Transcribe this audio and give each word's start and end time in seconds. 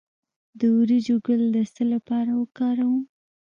د 0.59 0.61
وریجو 0.77 1.15
ګل 1.25 1.41
د 1.55 1.57
څه 1.73 1.83
لپاره 1.93 2.31
وکاروم؟ 2.41 3.01